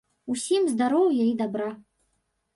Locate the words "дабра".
1.43-1.69